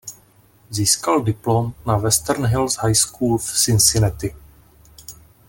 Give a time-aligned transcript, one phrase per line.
[0.69, 4.35] Získal diplom na Western Hills High School v Cincinnati.